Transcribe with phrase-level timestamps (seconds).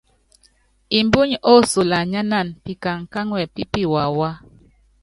[1.05, 4.29] Mbuny osolanyáan pikaŋkáŋua pi piwawá.